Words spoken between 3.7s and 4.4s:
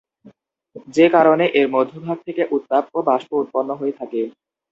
হয়ে থাকে।